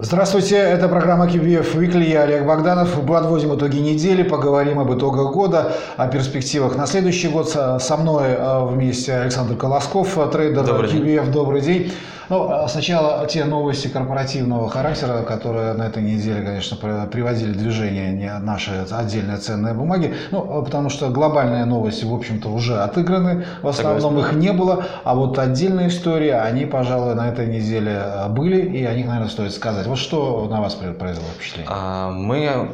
Здравствуйте, 0.00 0.54
это 0.54 0.88
программа 0.88 1.26
KBF 1.26 1.74
Weekly, 1.74 2.04
я 2.04 2.22
Олег 2.22 2.46
Богданов. 2.46 3.04
Подводим 3.04 3.56
итоги 3.56 3.78
недели, 3.78 4.22
поговорим 4.22 4.78
об 4.78 4.96
итогах 4.96 5.32
года, 5.32 5.72
о 5.96 6.06
перспективах 6.06 6.76
на 6.76 6.86
следующий 6.86 7.26
год. 7.26 7.48
Со 7.48 7.96
мной 7.96 8.28
э, 8.28 8.64
вместе 8.64 9.14
Александр 9.14 9.56
Колосков, 9.56 10.16
трейдер 10.30 10.64
добрый. 10.64 10.88
День. 10.92 11.32
Добрый 11.32 11.62
день. 11.62 11.92
Ну, 12.28 12.50
а 12.50 12.68
сначала 12.68 13.26
те 13.26 13.44
новости 13.44 13.88
корпоративного 13.88 14.68
характера, 14.68 15.22
которые 15.22 15.72
на 15.72 15.84
этой 15.84 16.02
неделе, 16.02 16.42
конечно, 16.42 16.76
приводили 16.76 17.52
движение 17.52 18.12
не 18.12 18.38
наши 18.38 18.86
отдельные 18.90 19.38
ценные 19.38 19.74
бумаги. 19.74 20.14
Ну, 20.30 20.62
потому 20.62 20.90
что 20.90 21.08
глобальные 21.08 21.64
новости, 21.64 22.04
в 22.04 22.12
общем-то, 22.12 22.48
уже 22.50 22.78
отыграны. 22.78 23.46
В 23.62 23.68
основном 23.68 24.12
Согласен. 24.12 24.36
их 24.36 24.42
не 24.42 24.52
было. 24.52 24.84
А 25.04 25.14
вот 25.14 25.38
отдельные 25.38 25.88
истории, 25.88 26.30
они, 26.30 26.66
пожалуй, 26.66 27.14
на 27.14 27.28
этой 27.28 27.46
неделе 27.46 28.02
были, 28.28 28.60
и 28.60 28.84
о 28.84 28.94
них, 28.94 29.06
наверное, 29.06 29.30
стоит 29.30 29.52
сказать. 29.52 29.86
Вот 29.86 29.98
что 29.98 30.46
на 30.50 30.60
вас 30.60 30.74
произвело 30.74 31.28
впечатление? 31.36 31.70
А, 31.70 32.10
мы 32.10 32.68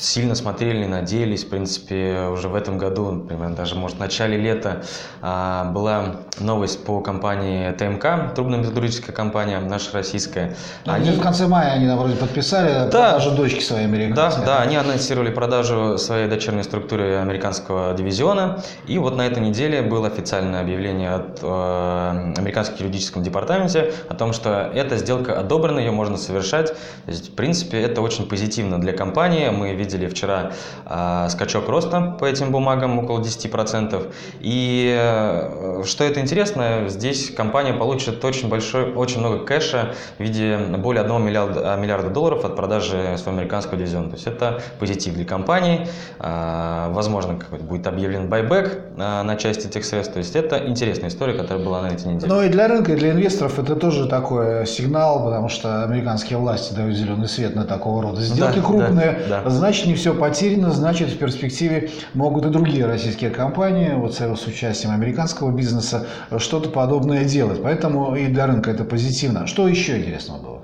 сильно 0.00 0.34
смотрели, 0.34 0.86
надеялись. 0.86 1.44
В 1.44 1.48
принципе, 1.50 2.28
уже 2.32 2.48
в 2.48 2.54
этом 2.54 2.78
году, 2.78 3.10
например, 3.10 3.50
даже, 3.50 3.74
может, 3.74 3.98
в 3.98 4.00
начале 4.00 4.36
лета 4.36 4.82
а, 5.20 5.64
была 5.72 6.16
новость 6.38 6.84
по 6.84 7.00
компании 7.00 7.70
ТМК, 7.72 8.34
трубно-металлургическая 8.34 9.14
компания, 9.14 9.60
наша 9.60 9.92
российская. 9.92 10.56
Ну, 10.86 10.92
они... 10.92 11.10
В 11.10 11.20
конце 11.20 11.46
мая 11.46 11.72
они 11.72 11.86
вроде 11.86 12.14
подписали 12.14 12.90
да, 12.90 13.12
продажу 13.12 13.32
дочки 13.32 13.62
своей 13.62 13.84
американской. 13.84 14.44
Да, 14.44 14.56
да, 14.58 14.62
они 14.62 14.76
анонсировали 14.76 15.30
продажу 15.30 15.98
своей 15.98 16.28
дочерней 16.28 16.64
структуры 16.64 17.16
американского 17.16 17.94
дивизиона. 17.94 18.62
И 18.86 18.98
вот 18.98 19.16
на 19.16 19.26
этой 19.26 19.42
неделе 19.42 19.82
было 19.82 20.06
официальное 20.06 20.60
объявление 20.60 21.10
от 21.10 21.40
э, 21.42 22.34
американского 22.38 22.78
юридического 22.78 23.22
департаменте 23.22 23.92
о 24.08 24.14
том, 24.14 24.32
что 24.32 24.70
эта 24.74 24.96
сделка 24.96 25.38
одобрена, 25.38 25.78
ее 25.78 25.90
можно 25.90 26.16
совершать. 26.16 26.68
То 26.68 27.10
есть, 27.10 27.32
в 27.32 27.34
принципе, 27.34 27.80
это 27.80 28.00
очень 28.00 28.28
позитивно 28.28 28.80
для 28.80 28.92
компании. 28.92 29.48
Мы 29.50 29.74
видим 29.74 29.89
видели 29.90 30.08
вчера 30.08 30.52
э, 30.86 31.26
скачок 31.30 31.68
роста 31.68 32.16
по 32.18 32.24
этим 32.24 32.52
бумагам 32.52 32.98
около 32.98 33.20
10%. 33.20 34.12
И 34.40 34.96
э, 34.96 35.82
что 35.84 36.04
это 36.04 36.20
интересно, 36.20 36.84
здесь 36.88 37.30
компания 37.30 37.72
получит 37.72 38.24
очень 38.24 38.48
большой, 38.48 38.92
очень 38.92 39.18
много 39.20 39.44
кэша 39.44 39.94
в 40.18 40.22
виде 40.22 40.58
более 40.78 41.02
1 41.02 41.22
миллиарда, 41.22 41.76
миллиарда 41.76 42.10
долларов 42.10 42.44
от 42.44 42.56
продажи 42.56 43.16
своего 43.18 43.40
американского 43.40 43.76
дивизиона. 43.76 44.10
То 44.10 44.14
есть 44.14 44.26
это 44.26 44.62
позитив 44.78 45.14
для 45.14 45.24
компании. 45.24 45.88
Э, 46.20 46.88
возможно, 46.90 47.38
будет 47.60 47.86
объявлен 47.86 48.28
байбек 48.28 48.78
э, 48.96 49.22
на 49.22 49.36
часть 49.36 49.66
этих 49.66 49.84
средств. 49.84 50.12
То 50.12 50.18
есть 50.18 50.36
это 50.36 50.66
интересная 50.68 51.08
история, 51.08 51.34
которая 51.34 51.64
была 51.64 51.82
на 51.82 51.88
этой 51.88 52.06
неделе. 52.06 52.32
Ну 52.32 52.42
и 52.42 52.48
для 52.48 52.68
рынка, 52.68 52.92
и 52.92 52.96
для 52.96 53.10
инвесторов 53.10 53.58
это 53.58 53.74
тоже 53.74 54.06
такой 54.08 54.66
сигнал, 54.66 55.24
потому 55.24 55.48
что 55.48 55.82
американские 55.82 56.38
власти 56.38 56.74
дают 56.74 56.94
зеленый 56.94 57.28
свет 57.28 57.56
на 57.56 57.64
такого 57.64 58.02
рода 58.02 58.20
сделки 58.20 58.56
да, 58.56 58.62
крупные. 58.62 59.20
Да, 59.28 59.42
да. 59.42 59.50
Значит, 59.50 59.69
значит 59.70 59.86
не 59.86 59.94
все 59.94 60.14
потеряно, 60.14 60.72
значит 60.72 61.10
в 61.10 61.18
перспективе 61.18 61.90
могут 62.14 62.44
и 62.44 62.48
другие 62.48 62.86
российские 62.86 63.30
компании, 63.30 63.92
вот 63.94 64.16
с 64.16 64.46
участием 64.48 64.92
американского 64.92 65.52
бизнеса, 65.52 66.08
что-то 66.38 66.70
подобное 66.70 67.24
делать. 67.24 67.62
Поэтому 67.62 68.16
и 68.16 68.26
для 68.26 68.46
рынка 68.46 68.72
это 68.72 68.82
позитивно. 68.82 69.46
Что 69.46 69.68
еще 69.68 69.98
интересного 69.98 70.42
было? 70.42 70.62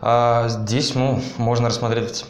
А, 0.00 0.48
здесь 0.48 0.94
ну, 0.94 1.20
можно 1.36 1.68
рассмотреть 1.68 2.24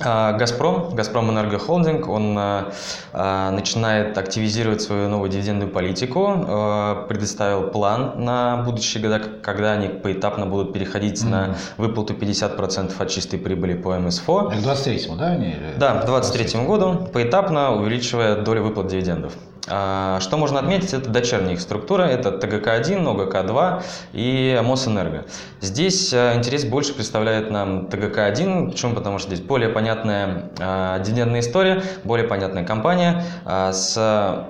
Газпром, 0.00 0.94
Газпром 0.94 1.30
Энергохолдинг, 1.30 2.08
он 2.08 2.36
а, 2.38 2.72
а, 3.12 3.50
начинает 3.50 4.16
активизировать 4.16 4.82
свою 4.82 5.08
новую 5.08 5.30
дивидендную 5.30 5.70
политику, 5.70 7.04
предоставил 7.08 7.68
план 7.68 8.24
на 8.24 8.62
будущие 8.64 9.02
года, 9.02 9.20
когда 9.42 9.72
они 9.72 9.88
поэтапно 9.88 10.46
будут 10.46 10.72
переходить 10.72 11.22
mm-hmm. 11.22 11.28
на 11.28 11.56
выплату 11.76 12.14
50% 12.14 12.92
от 12.98 13.08
чистой 13.10 13.38
прибыли 13.38 13.74
по 13.74 13.98
МСФО. 13.98 14.50
К 14.50 14.54
23-му, 14.54 15.16
да? 15.16 15.26
Они, 15.26 15.56
да, 15.76 16.00
к 16.00 16.06
23 16.06 16.64
году, 16.64 17.08
поэтапно 17.12 17.74
увеличивая 17.74 18.36
долю 18.36 18.62
выплат 18.62 18.88
дивидендов. 18.88 19.34
А, 19.70 20.18
что 20.20 20.36
можно 20.36 20.58
отметить, 20.58 20.92
это 20.92 21.08
дочерняя 21.08 21.54
их 21.54 21.60
структура, 21.60 22.02
это 22.02 22.32
ТГК-1, 22.32 23.06
ОГК-2 23.06 23.82
и 24.12 24.60
Мосэнерго. 24.64 25.26
Здесь 25.60 26.12
а, 26.12 26.34
интерес 26.34 26.64
больше 26.64 26.92
представляет 26.92 27.50
нам 27.50 27.86
ТГК-1, 27.86 28.72
почему? 28.72 28.94
Потому 28.94 29.18
что 29.18 29.28
здесь 29.28 29.40
более 29.40 29.68
понятная 29.68 30.50
а, 30.58 30.98
дивидендная 30.98 31.40
история, 31.40 31.82
более 32.04 32.26
понятная 32.26 32.64
компания 32.64 33.24
с 33.46 34.46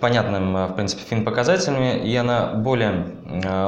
понятным, 0.00 0.66
в 0.66 0.74
принципе, 0.74 1.02
фин-показателями, 1.08 1.96
и 1.98 2.16
она 2.16 2.54
более 2.54 3.06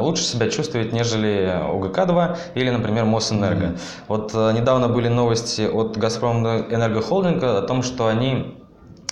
лучше 0.01 0.25
себя 0.25 0.51
чувствует, 0.51 0.93
нежели 0.93 1.49
ОГК-2 1.71 2.37
или, 2.57 2.71
например, 2.71 3.05
Мосэнерго. 3.05 3.67
Mm-hmm. 3.67 3.79
Вот 4.09 4.35
недавно 4.35 4.89
были 4.89 5.07
новости 5.07 5.63
от 5.63 5.97
Газпром 5.97 6.45
Энергохолдинга 6.45 7.59
о 7.59 7.63
том, 7.63 7.85
что 7.85 8.09
они 8.09 8.64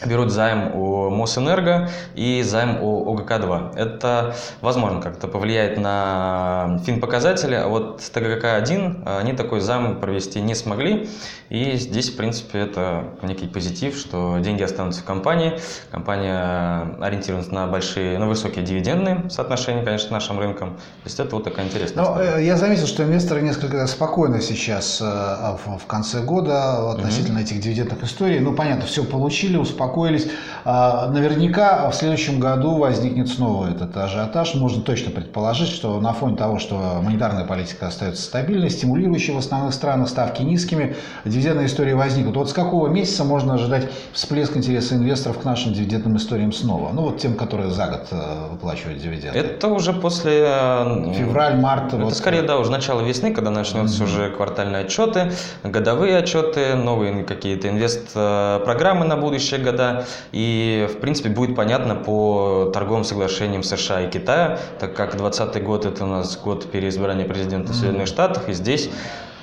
берут 0.06 0.30
займ 0.30 0.74
у 0.74 1.10
Мосэнерго 1.10 1.88
и 2.14 2.42
займ 2.42 2.82
у 2.82 3.14
ОГК-2. 3.14 3.76
Это, 3.76 4.34
возможно, 4.60 5.00
как-то 5.00 5.28
повлияет 5.28 5.78
на 5.78 6.80
фин-показатели, 6.84 7.54
а 7.54 7.68
вот 7.68 8.02
с 8.02 8.10
ТГК-1 8.10 9.18
они 9.20 9.32
такой 9.32 9.60
займ 9.60 10.00
провести 10.00 10.40
не 10.40 10.54
смогли. 10.54 11.08
И 11.48 11.76
здесь, 11.76 12.10
в 12.10 12.16
принципе, 12.16 12.60
это 12.60 13.04
некий 13.22 13.46
позитив, 13.46 13.96
что 13.96 14.38
деньги 14.38 14.62
останутся 14.62 15.02
в 15.02 15.04
компании. 15.04 15.60
Компания 15.90 16.96
ориентируется 17.00 17.52
на 17.52 17.66
большие, 17.66 18.18
на 18.18 18.26
высокие 18.26 18.64
дивидендные 18.64 19.28
соотношения, 19.28 19.84
конечно, 19.84 20.08
с 20.08 20.10
нашим 20.10 20.38
рынком. 20.38 20.76
То 20.76 21.04
есть 21.04 21.20
это 21.20 21.36
вот 21.36 21.44
такая 21.44 21.66
интересная 21.66 22.04
Но, 22.04 22.12
история. 22.12 22.32
Э, 22.36 22.44
я 22.44 22.56
заметил, 22.56 22.86
что 22.86 23.02
инвесторы 23.04 23.42
несколько 23.42 23.86
спокойно 23.86 24.40
сейчас 24.40 25.00
э, 25.00 25.04
в 25.04 25.86
конце 25.86 26.22
года 26.22 26.92
относительно 26.92 27.38
mm-hmm. 27.38 27.42
этих 27.42 27.60
дивидендных 27.60 28.02
историй. 28.02 28.40
Ну, 28.40 28.54
понятно, 28.54 28.86
все 28.86 29.04
получили, 29.04 29.56
успокоились 29.56 29.91
успокоились. 29.92 30.28
А, 30.64 31.08
наверняка 31.08 31.90
в 31.90 31.94
следующем 31.94 32.40
году 32.40 32.76
возникнет 32.76 33.28
снова 33.28 33.68
этот 33.70 33.96
ажиотаж. 33.96 34.54
Можно 34.54 34.82
точно 34.82 35.10
предположить, 35.10 35.68
что 35.68 36.00
на 36.00 36.12
фоне 36.12 36.36
того, 36.36 36.58
что 36.58 37.00
монетарная 37.02 37.44
политика 37.44 37.88
остается 37.88 38.22
стабильной, 38.22 38.70
стимулирующей 38.70 39.34
в 39.34 39.38
основных 39.38 39.74
странах 39.74 40.08
ставки 40.08 40.42
низкими, 40.42 40.96
дивидендные 41.24 41.66
истории 41.66 41.92
возникнут. 41.92 42.36
Вот 42.36 42.50
с 42.50 42.52
какого 42.52 42.88
месяца 42.88 43.24
можно 43.24 43.54
ожидать 43.54 43.88
всплеск 44.12 44.56
интереса 44.56 44.94
инвесторов 44.94 45.40
к 45.40 45.44
нашим 45.44 45.72
дивидендным 45.72 46.16
историям 46.16 46.52
снова? 46.52 46.90
Ну 46.92 47.02
вот 47.02 47.18
тем, 47.18 47.34
которые 47.34 47.70
за 47.70 47.86
год 47.86 48.06
э, 48.10 48.48
выплачивают 48.50 49.00
дивиденды. 49.00 49.38
Это 49.38 49.68
уже 49.68 49.92
после... 49.92 50.44
Э, 50.46 51.12
Февраль, 51.12 51.56
март. 51.56 51.92
Это 51.92 52.04
вот. 52.04 52.14
скорее, 52.14 52.42
да, 52.42 52.58
уже 52.58 52.70
начало 52.70 53.00
весны, 53.00 53.34
когда 53.34 53.50
начнутся 53.50 54.02
mm-hmm. 54.02 54.06
уже 54.06 54.30
квартальные 54.30 54.84
отчеты, 54.84 55.32
годовые 55.64 56.18
отчеты, 56.18 56.76
новые 56.76 57.24
какие-то 57.24 57.68
инвест-программы 57.68 59.04
на 59.04 59.16
будущее 59.16 59.60
года 59.60 59.81
года. 59.82 60.04
И, 60.32 60.88
в 60.90 61.00
принципе, 61.00 61.28
будет 61.28 61.56
понятно 61.56 61.94
по 61.94 62.70
торговым 62.72 63.04
соглашениям 63.04 63.62
США 63.62 64.02
и 64.02 64.10
Китая, 64.10 64.58
так 64.78 64.94
как 64.94 65.16
2020 65.16 65.64
год– 65.64 65.86
это 65.86 66.04
у 66.04 66.08
нас 66.08 66.36
год 66.36 66.70
переизбрания 66.70 67.26
президента. 67.26 67.72
Соединенных 67.72 68.08
Штатов, 68.08 68.48
и 68.48 68.52
здесь 68.52 68.90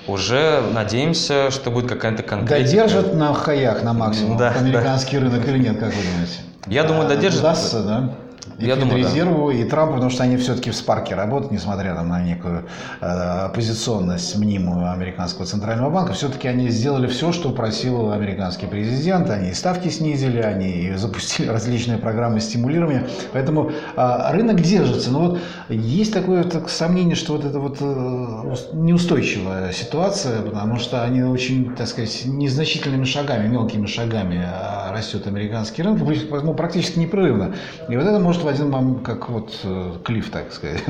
уже 0.08 0.62
надеемся, 0.74 1.52
что 1.52 1.72
будет 1.72 1.90
какая-то 1.90 2.24
конкретика. 2.24 2.66
Додержат 2.66 3.14
на 3.14 3.34
хаях 3.34 3.84
на 3.84 3.94
максимум 3.94 4.38
да, 4.38 4.52
американский 4.52 5.18
да. 5.18 5.24
рынок 5.24 5.48
или 5.48 5.60
нет, 5.60 5.80
как 5.80 5.94
вы 5.94 6.02
думаете? 6.02 6.40
Я 6.68 6.84
думаю, 6.84 7.08
додержат. 7.08 7.42
Удастся, 7.42 7.84
да? 7.84 8.10
И 8.58 8.66
Я 8.66 8.76
думаю, 8.76 9.04
да. 9.04 9.54
и 9.54 9.64
Трампу, 9.64 9.94
потому 9.94 10.12
что 10.12 10.24
они 10.24 10.38
все-таки 10.38 10.72
в 10.72 10.76
спарке 10.76 11.16
работают, 11.16 11.52
несмотря 11.52 11.96
там, 11.96 12.10
на 12.10 12.22
некую 12.22 12.66
э, 13.02 13.06
оппозиционность 13.06 14.38
мнимую 14.38 14.92
американского 14.92 15.46
центрального 15.46 15.90
банка. 15.90 16.14
Все-таки 16.14 16.48
они 16.48 16.70
сделали 16.70 17.08
все, 17.08 17.32
что 17.32 17.52
просил 17.52 18.12
американский 18.12 18.68
президент. 18.68 19.30
Они 19.30 19.50
и 19.50 19.54
ставки 19.54 19.90
снизили, 19.90 20.42
они 20.42 20.94
запустили 20.96 21.48
различные 21.50 21.98
программы 21.98 22.40
стимулирования. 22.40 23.08
Поэтому 23.34 23.72
э, 23.96 24.32
рынок 24.32 24.62
держится. 24.62 25.12
Но 25.12 25.20
вот 25.20 25.40
есть 25.70 26.14
такое 26.14 26.44
так, 26.44 26.70
сомнение, 26.70 27.16
что 27.16 27.34
вот 27.34 27.46
это 27.46 27.60
вот 27.60 27.78
э, 27.82 28.56
неустойчивая 28.74 29.72
ситуация, 29.72 30.42
потому 30.42 30.78
что 30.80 31.04
они 31.04 31.24
очень, 31.24 31.76
так 31.76 31.88
сказать, 31.88 32.24
незначительными 32.26 33.04
шагами, 33.04 33.48
мелкими 33.48 33.86
шагами 33.86 34.44
э, 34.46 34.79
растет 35.00 35.28
американский 35.28 35.82
рынок, 35.82 36.02
ну, 36.44 36.54
практически 36.54 37.00
непрерывно. 37.00 37.56
И 37.88 37.96
вот 37.96 38.06
это 38.06 38.20
может 38.20 38.44
в 38.44 38.48
один 38.48 38.70
момент, 38.70 39.04
как 39.04 39.30
вот 39.30 39.52
э, 39.64 39.94
клифф, 40.04 40.30
так 40.30 40.54
сказать. 40.54 40.84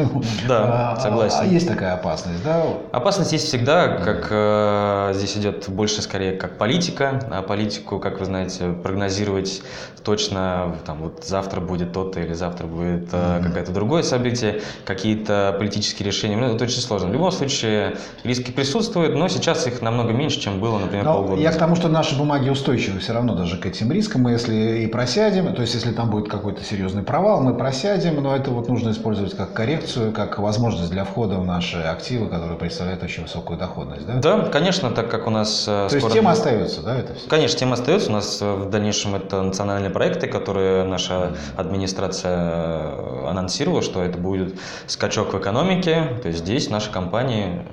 Да, 0.47 0.93
а, 0.93 0.99
согласен. 0.99 1.37
А, 1.41 1.45
есть 1.45 1.67
такая 1.67 1.93
опасность, 1.93 2.43
да? 2.43 2.65
Опасность 2.91 3.31
есть 3.31 3.47
всегда, 3.47 3.87
как 3.87 4.27
э, 4.31 5.11
здесь 5.13 5.37
идет 5.37 5.69
больше 5.69 6.01
скорее 6.01 6.33
как 6.33 6.57
политика, 6.57 7.21
а 7.31 7.41
политику, 7.41 7.99
как 7.99 8.19
вы 8.19 8.25
знаете, 8.25 8.73
прогнозировать 8.83 9.61
точно, 10.03 10.75
там 10.85 10.97
вот 11.01 11.23
завтра 11.25 11.61
будет 11.61 11.93
то-то 11.93 12.19
или 12.19 12.33
завтра 12.33 12.67
будет 12.67 13.09
э, 13.11 13.41
какое-то 13.43 13.71
другое 13.71 14.03
событие, 14.03 14.61
какие-то 14.85 15.55
политические 15.57 16.07
решения, 16.07 16.35
ну, 16.35 16.55
это 16.55 16.63
очень 16.63 16.81
сложно. 16.81 17.09
В 17.09 17.13
любом 17.13 17.31
случае 17.31 17.97
риски 18.23 18.51
присутствуют, 18.51 19.15
но 19.15 19.27
сейчас 19.27 19.67
их 19.67 19.81
намного 19.81 20.11
меньше, 20.11 20.39
чем 20.39 20.59
было, 20.59 20.79
например, 20.79 21.05
но 21.05 21.13
полгода 21.13 21.41
Я 21.41 21.51
к 21.51 21.57
тому, 21.57 21.75
что 21.75 21.87
наши 21.89 22.17
бумаги 22.17 22.49
устойчивы 22.49 22.99
все 22.99 23.13
равно 23.13 23.35
даже 23.35 23.57
к 23.57 23.65
этим 23.65 23.91
риска. 23.99 24.17
Мы 24.17 24.31
если 24.31 24.83
и 24.83 24.87
просядем, 24.87 25.53
то 25.53 25.61
есть 25.61 25.73
если 25.73 25.91
там 25.91 26.09
будет 26.09 26.29
какой-то 26.29 26.63
серьезный 26.63 27.03
провал, 27.03 27.41
мы 27.41 27.53
просядем, 27.53 28.21
но 28.21 28.35
это 28.35 28.51
вот 28.51 28.69
нужно 28.69 28.91
использовать 28.91 29.35
как 29.35 29.53
коррекцию, 29.53 30.11
как 30.11 30.39
возможность 30.39 30.91
для 30.91 31.03
входа 31.03 31.35
в 31.35 31.45
наши 31.45 31.77
активы, 31.77 32.27
которые 32.27 32.57
представляют 32.57 33.03
очень 33.03 33.23
высокую 33.23 33.59
доходность. 33.59 34.05
Да, 34.05 34.19
да 34.19 34.45
конечно, 34.45 34.89
так 34.91 35.09
как 35.09 35.27
у 35.27 35.29
нас... 35.29 35.65
Э, 35.67 35.87
то 35.89 35.89
скоро... 35.89 36.03
есть 36.03 36.13
тема 36.13 36.31
остается, 36.31 36.81
да, 36.81 36.95
это 36.95 37.13
все? 37.13 37.27
Конечно, 37.27 37.59
тема 37.59 37.73
остается. 37.73 38.09
У 38.09 38.13
нас 38.13 38.41
в 38.41 38.69
дальнейшем 38.69 39.15
это 39.15 39.41
национальные 39.41 39.89
проекты, 39.89 40.27
которые 40.27 40.83
наша 40.85 41.33
администрация 41.57 42.37
э, 42.37 43.27
анонсировала, 43.29 43.81
что 43.81 44.01
это 44.01 44.17
будет 44.17 44.55
скачок 44.87 45.33
в 45.33 45.37
экономике. 45.37 46.19
То 46.21 46.29
есть 46.29 46.39
здесь 46.39 46.69
наши 46.69 46.91
компании 46.91 47.65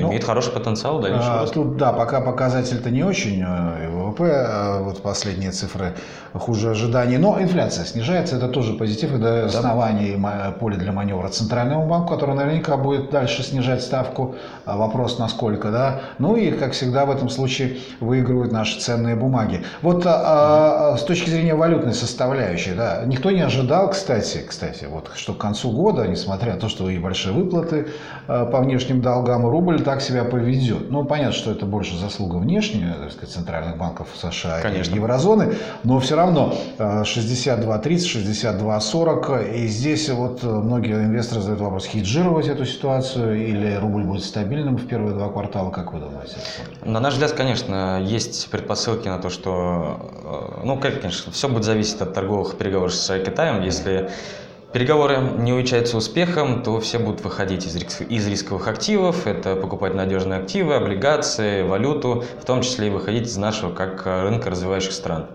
ну, 0.00 0.08
имеет 0.08 0.24
хороший 0.24 0.52
потенциал 0.52 1.00
дальнейшего 1.00 1.42
а, 1.42 1.46
Тут, 1.46 1.76
да, 1.76 1.92
пока 1.92 2.20
показатель-то 2.20 2.90
не 2.90 3.02
очень, 3.02 3.42
э, 3.42 3.88
ВВП, 4.18 4.46
а 4.46 4.82
вот 4.82 5.02
последние 5.02 5.52
цифры 5.52 5.94
хуже 6.34 6.70
ожиданий, 6.70 7.18
но 7.18 7.40
инфляция 7.40 7.84
снижается, 7.84 8.36
это 8.36 8.48
тоже 8.48 8.74
позитив, 8.74 9.14
это 9.14 9.46
основание 9.46 10.18
поле 10.60 10.76
для 10.76 10.92
маневра 10.92 11.28
Центральному 11.28 11.86
банку, 11.86 12.14
который 12.14 12.34
наверняка 12.34 12.76
будет 12.76 13.10
дальше 13.10 13.42
снижать 13.42 13.82
ставку, 13.82 14.34
а 14.64 14.76
вопрос 14.76 15.18
насколько, 15.18 15.70
да, 15.70 16.00
ну 16.18 16.36
и, 16.36 16.50
как 16.50 16.72
всегда, 16.72 17.06
в 17.06 17.10
этом 17.10 17.28
случае 17.28 17.78
выигрывают 18.00 18.52
наши 18.52 18.78
ценные 18.78 19.16
бумаги. 19.16 19.64
Вот 19.82 20.04
а, 20.06 20.92
а, 20.92 20.96
с 20.96 21.02
точки 21.04 21.30
зрения 21.30 21.54
валютной 21.54 21.94
составляющей, 21.94 22.72
да, 22.74 23.02
никто 23.06 23.30
не 23.30 23.40
ожидал, 23.40 23.90
кстати, 23.90 24.44
кстати, 24.46 24.84
вот, 24.84 25.10
что 25.14 25.34
к 25.34 25.38
концу 25.38 25.70
года, 25.70 26.06
несмотря 26.06 26.54
на 26.54 26.60
то, 26.60 26.68
что 26.68 26.90
и 26.90 26.98
большие 26.98 27.32
выплаты 27.32 27.88
а, 28.26 28.46
по 28.46 28.60
внешним 28.60 29.00
долгам, 29.00 29.46
рубль 29.46 29.82
так 29.82 30.02
себя 30.02 30.24
поведет. 30.24 30.90
Ну, 30.90 31.04
понятно, 31.04 31.32
что 31.32 31.50
это 31.50 31.66
больше 31.66 31.96
заслуга 31.96 32.36
внешняя, 32.36 32.94
так 32.94 33.12
сказать, 33.12 33.34
центральных 33.34 33.76
банков 33.78 34.07
США 34.16 34.60
Конечно. 34.60 34.92
и 34.92 34.96
еврозоны, 34.96 35.54
но 35.84 35.98
все 36.00 36.16
равно 36.16 36.54
62.30, 36.78 37.82
62.40, 37.82 39.54
и 39.54 39.66
здесь 39.66 40.08
вот 40.10 40.42
многие 40.42 40.94
инвесторы 40.94 41.40
задают 41.40 41.60
вопрос, 41.60 41.86
хеджировать 41.86 42.48
эту 42.48 42.64
ситуацию 42.64 43.48
или 43.48 43.74
рубль 43.74 44.02
будет 44.02 44.24
стабильным 44.24 44.76
в 44.76 44.86
первые 44.86 45.14
два 45.14 45.28
квартала, 45.28 45.70
как 45.70 45.92
вы 45.92 46.00
думаете? 46.00 46.36
На 46.84 47.00
наш 47.00 47.14
взгляд, 47.14 47.32
конечно, 47.32 48.00
есть 48.02 48.50
предпосылки 48.50 49.08
на 49.08 49.18
то, 49.18 49.30
что, 49.30 50.58
э, 50.60 50.64
ну, 50.64 50.78
конечно, 50.78 51.32
все 51.32 51.48
будет 51.48 51.64
зависеть 51.64 52.00
от 52.00 52.14
торговых 52.14 52.56
переговоров 52.56 52.94
с 52.94 53.18
Китаем, 53.18 53.62
если 53.62 54.10
переговоры 54.78 55.18
не 55.38 55.52
увенчаются 55.52 55.96
успехом, 55.96 56.62
то 56.62 56.78
все 56.78 57.00
будут 57.00 57.22
выходить 57.22 57.66
из, 57.66 57.74
риск, 57.74 58.00
из 58.02 58.28
рисковых 58.28 58.68
активов, 58.68 59.26
это 59.26 59.56
покупать 59.56 59.94
надежные 59.94 60.38
активы, 60.38 60.74
облигации, 60.74 61.62
валюту, 61.62 62.22
в 62.40 62.44
том 62.44 62.62
числе 62.62 62.86
и 62.86 62.90
выходить 62.90 63.26
из 63.26 63.36
нашего 63.36 63.74
как 63.74 64.06
рынка 64.06 64.50
развивающих 64.50 64.92
стран. 64.92 65.26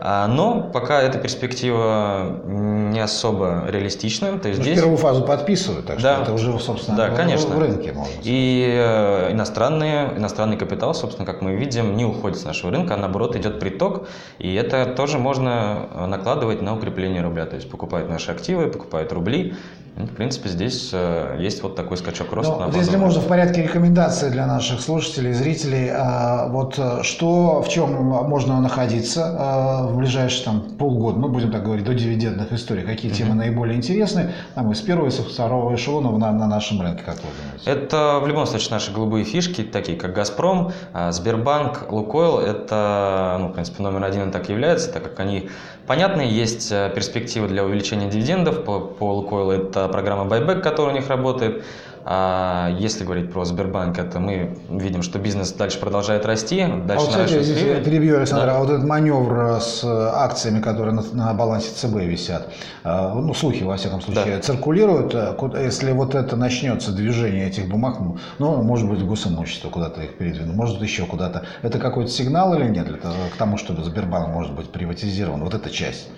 А, 0.00 0.28
но 0.28 0.62
пока 0.72 1.02
эта 1.02 1.18
перспектива 1.18 2.40
не 2.46 3.00
особо 3.00 3.64
реалистична. 3.68 4.38
То 4.38 4.48
есть 4.48 4.58
ну, 4.60 4.64
здесь... 4.64 4.78
Первую 4.78 4.96
фазу 4.96 5.24
подписывают, 5.24 5.86
так 5.86 6.00
да. 6.00 6.14
что 6.14 6.22
это 6.22 6.32
уже, 6.34 6.58
собственно, 6.60 6.96
да, 6.96 7.10
конечно. 7.10 7.54
в 7.54 7.58
рынке 7.58 7.92
можно 7.92 8.12
сказать. 8.12 8.22
И 8.24 8.64
э, 8.78 9.32
иностранные, 9.32 10.16
иностранный 10.16 10.56
капитал, 10.56 10.94
собственно, 10.94 11.26
как 11.26 11.42
мы 11.42 11.56
видим, 11.56 11.96
не 11.96 12.04
уходит 12.04 12.38
с 12.38 12.44
нашего 12.44 12.70
рынка, 12.70 12.94
а 12.94 12.96
наоборот 12.96 13.34
идет 13.34 13.58
приток. 13.58 14.06
И 14.38 14.54
это 14.54 14.86
тоже 14.86 15.18
можно 15.18 16.06
накладывать 16.06 16.62
на 16.62 16.76
укрепление 16.76 17.22
рубля. 17.22 17.46
То 17.46 17.56
есть 17.56 17.68
покупают 17.68 18.08
наши 18.08 18.30
активы, 18.30 18.68
покупают 18.68 19.12
рубли, 19.12 19.56
ну, 19.98 20.06
в 20.06 20.10
принципе, 20.10 20.48
здесь 20.48 20.90
э, 20.92 21.36
есть 21.40 21.60
вот 21.64 21.74
такой 21.74 21.96
скачок 21.96 22.32
роста. 22.32 22.54
Ну, 22.56 22.66
вот 22.66 22.76
если 22.76 22.96
можно, 22.96 23.20
в 23.20 23.26
порядке 23.26 23.64
рекомендаций 23.64 24.30
для 24.30 24.46
наших 24.46 24.80
слушателей, 24.80 25.32
зрителей, 25.32 25.90
а, 25.92 26.46
вот 26.48 26.78
э, 26.78 27.02
что, 27.02 27.62
в 27.62 27.68
чем 27.68 28.04
можно 28.04 28.60
находиться 28.60 29.34
а, 29.36 29.87
в 29.88 29.98
ближайшие 29.98 30.44
там, 30.44 30.60
полгода, 30.78 31.18
мы 31.18 31.28
будем 31.28 31.50
так 31.50 31.64
говорить, 31.64 31.84
до 31.84 31.94
дивидендных 31.94 32.52
историй, 32.52 32.84
какие 32.84 33.10
темы 33.10 33.32
mm-hmm. 33.32 33.38
наиболее 33.38 33.76
интересны, 33.76 34.32
там, 34.54 34.70
из 34.72 34.80
первого 34.80 35.08
и 35.08 35.10
со 35.10 35.22
второго 35.22 35.74
эшелона 35.74 36.16
на, 36.16 36.32
на 36.32 36.46
нашем 36.46 36.80
рынке, 36.80 37.02
как 37.04 37.16
вы 37.16 37.30
думаете? 37.42 37.70
Это 37.70 38.20
в 38.22 38.26
любом 38.26 38.46
случае 38.46 38.70
наши 38.70 38.92
голубые 38.92 39.24
фишки, 39.24 39.62
такие 39.62 39.98
как 39.98 40.14
«Газпром», 40.14 40.72
а, 40.92 41.12
Сбербанк, 41.12 41.90
«Лукойл», 41.90 42.38
это, 42.38 43.36
ну, 43.40 43.48
в 43.48 43.52
принципе, 43.52 43.82
номер 43.82 44.04
один 44.04 44.28
и 44.28 44.32
так 44.32 44.48
является, 44.48 44.92
так 44.92 45.02
как 45.02 45.20
они 45.20 45.50
понятны, 45.86 46.20
есть 46.20 46.70
э, 46.70 46.92
перспективы 46.94 47.48
для 47.48 47.64
увеличения 47.64 48.08
дивидендов 48.08 48.64
по, 48.64 48.78
по 48.80 49.14
«Лукойлу», 49.14 49.52
это 49.52 49.88
программа 49.88 50.24
Buyback, 50.24 50.60
которая 50.60 50.94
у 50.94 50.98
них 50.98 51.08
работает. 51.08 51.64
А 52.10 52.70
если 52.78 53.04
говорить 53.04 53.30
про 53.30 53.44
Сбербанк, 53.44 53.98
это 53.98 54.18
мы 54.18 54.56
видим, 54.70 55.02
что 55.02 55.18
бизнес 55.18 55.52
дальше 55.52 55.78
продолжает 55.78 56.24
расти. 56.24 56.64
Дальше 56.86 56.86
а 56.88 57.00
вот, 57.00 57.08
кстати, 57.10 57.42
здесь 57.42 57.84
перебью, 57.84 58.16
Александр, 58.16 58.46
да. 58.46 58.56
а 58.56 58.60
вот 58.60 58.70
этот 58.70 58.86
маневр 58.86 59.60
с 59.60 59.84
акциями, 59.84 60.62
которые 60.62 60.94
на, 60.94 61.02
на 61.12 61.34
балансе 61.34 61.68
ЦБ 61.68 61.96
висят, 61.96 62.48
а, 62.82 63.12
ну, 63.12 63.34
слухи, 63.34 63.62
во 63.62 63.76
всяком 63.76 64.00
случае, 64.00 64.36
да. 64.36 64.40
циркулируют. 64.40 65.14
А, 65.14 65.36
если 65.62 65.92
вот 65.92 66.14
это 66.14 66.34
начнется 66.34 66.92
движение 66.92 67.46
этих 67.46 67.68
бумаг, 67.68 68.00
ну, 68.00 68.16
ну 68.38 68.62
может 68.62 68.88
быть, 68.88 69.04
госимущество 69.04 69.68
куда-то 69.68 70.00
их 70.00 70.16
передвинут, 70.16 70.56
может 70.56 70.80
еще 70.80 71.04
куда-то. 71.04 71.42
Это 71.60 71.78
какой-то 71.78 72.10
сигнал 72.10 72.54
или 72.54 72.70
нет 72.70 72.88
к 72.88 73.36
тому, 73.36 73.58
чтобы 73.58 73.84
Сбербанк 73.84 74.28
может 74.28 74.54
быть 74.54 74.72
приватизирован? 74.72 75.44
Вот 75.44 75.52
эта 75.52 75.68
часть. 75.68 76.08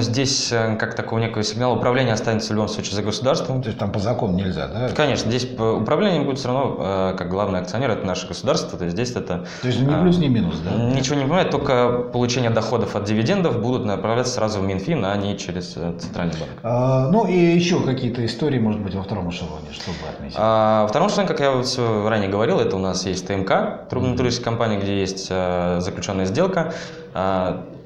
Здесь 0.00 0.50
э, 0.50 0.74
как 0.74 0.96
такого 0.96 1.20
некого 1.20 1.44
сигнала 1.44 1.76
управление 1.76 2.14
останется 2.14 2.48
в 2.52 2.56
любом 2.56 2.68
случае 2.68 2.96
за 2.96 3.02
государством. 3.02 3.62
То 3.62 3.68
есть 3.68 3.78
там 3.78 3.92
по 3.92 4.00
закону 4.00 4.36
нельзя, 4.36 4.66
да? 4.66 4.88
Конечно 4.88 5.19
конечно, 5.24 5.30
здесь 5.30 5.60
управление 5.60 6.22
будет 6.22 6.38
все 6.38 6.48
равно, 6.48 6.76
э, 6.78 7.14
как 7.16 7.28
главный 7.28 7.60
акционер, 7.60 7.90
это 7.90 8.06
наше 8.06 8.26
государство, 8.26 8.78
то 8.78 8.84
есть 8.84 8.96
здесь 8.96 9.10
это... 9.10 9.46
То 9.62 9.68
есть 9.68 9.80
ни 9.80 10.00
плюс, 10.00 10.18
ни 10.18 10.28
минус, 10.28 10.56
да? 10.64 10.76
Ничего 10.76 11.16
не 11.16 11.22
понимает, 11.22 11.50
только 11.50 12.08
получение 12.12 12.50
доходов 12.50 12.96
от 12.96 13.04
дивидендов 13.04 13.60
будут 13.60 13.84
направляться 13.84 14.34
сразу 14.34 14.60
в 14.60 14.64
Минфин, 14.64 15.04
а 15.04 15.16
не 15.16 15.36
через 15.36 15.74
э, 15.76 15.94
Центральный 15.98 16.34
банк. 16.34 16.50
А, 16.62 17.08
ну 17.10 17.26
и 17.26 17.36
еще 17.36 17.80
какие-то 17.80 18.24
истории, 18.24 18.58
может 18.58 18.80
быть, 18.80 18.94
во 18.94 19.02
втором 19.02 19.30
эшелоне, 19.30 19.72
чтобы 19.72 19.96
отметить? 20.08 20.36
А, 20.38 20.82
во 20.82 20.88
втором 20.88 21.08
эшелоне, 21.08 21.28
как 21.28 21.40
я 21.40 21.62
все 21.62 22.08
ранее 22.08 22.28
говорил, 22.28 22.58
это 22.58 22.76
у 22.76 22.80
нас 22.80 23.06
есть 23.06 23.26
ТМК, 23.26 23.88
трубная 23.88 24.16
туристическая 24.16 24.52
компания, 24.52 24.78
где 24.78 25.00
есть 25.00 25.28
э, 25.30 25.78
заключенная 25.80 26.26
сделка. 26.26 26.72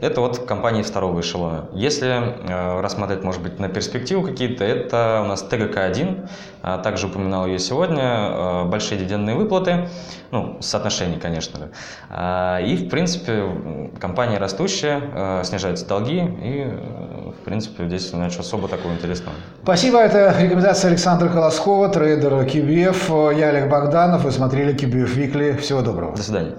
Это 0.04 0.20
вот 0.20 0.40
компании 0.40 0.82
второго 0.82 1.22
эшелона. 1.22 1.64
Если 1.72 2.08
э, 2.08 2.80
рассмотреть, 2.82 3.22
может 3.24 3.40
быть, 3.40 3.58
на 3.58 3.70
перспективу 3.70 4.22
какие-то, 4.22 4.62
это 4.62 5.22
у 5.24 5.26
нас 5.26 5.42
ТГК-1, 5.42 6.28
а 6.60 6.76
также 6.76 7.06
упоминал 7.06 7.46
ее 7.46 7.58
сегодня, 7.58 8.02
э, 8.02 8.64
большие 8.64 8.98
дивидендные 8.98 9.34
выплаты, 9.34 9.88
ну, 10.30 10.58
соотношение, 10.60 11.18
конечно 11.18 11.58
же. 11.58 11.70
А, 12.10 12.60
и, 12.60 12.76
в 12.76 12.90
принципе, 12.90 13.44
компания 13.98 14.36
растущая, 14.36 15.00
э, 15.14 15.42
снижаются 15.44 15.88
долги, 15.88 16.18
и, 16.18 16.70
в 17.40 17.44
принципе, 17.46 17.86
здесь 17.86 18.12
ничего 18.12 18.40
особо 18.40 18.68
такого 18.68 18.92
интересного. 18.92 19.34
Спасибо, 19.62 20.00
это 20.00 20.36
рекомендация 20.38 20.90
Александра 20.90 21.30
Колоскова, 21.30 21.88
трейдер 21.88 22.34
QBF. 22.44 23.38
Я 23.38 23.48
Олег 23.48 23.70
Богданов, 23.70 24.24
вы 24.24 24.32
смотрели 24.32 24.74
QBF 24.74 25.16
Weekly. 25.16 25.56
Всего 25.56 25.80
доброго. 25.80 26.14
До 26.14 26.22
свидания. 26.22 26.52